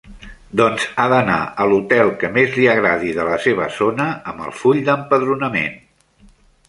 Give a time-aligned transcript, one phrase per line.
[0.59, 4.57] Doncs ha d'anar a l'hotel que més li agradi de la seva zona amb el
[4.63, 5.79] full d'empadronament.